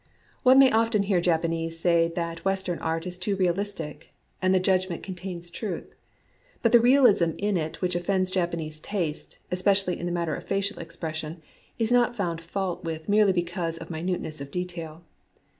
One 0.41 0.57
may 0.57 0.71
often 0.71 1.03
hear 1.03 1.21
Japanese 1.21 1.77
say 1.79 2.11
that 2.15 2.43
Western 2.43 2.79
art 2.79 3.05
is 3.05 3.19
too 3.19 3.35
realistic; 3.35 4.15
and 4.41 4.51
the 4.51 4.59
judg 4.59 4.89
ment 4.89 5.03
contains 5.03 5.51
truth. 5.51 5.93
But 6.63 6.71
the 6.71 6.79
realism 6.79 7.33
in 7.37 7.55
it 7.55 7.81
which 7.83 7.93
offends 7.95 8.31
Japanese 8.31 8.79
taste, 8.79 9.37
especially 9.51 9.99
in 9.99 10.07
the 10.07 10.11
matter 10.11 10.33
of 10.33 10.43
facial 10.45 10.79
expression, 10.79 11.43
is 11.77 11.91
not 11.91 12.15
found 12.15 12.41
fault 12.41 12.83
with 12.83 13.09
merely 13.09 13.31
because 13.31 13.77
of 13.77 13.91
minuteness 13.91 14.41
of 14.41 14.49
detail. 14.49 15.03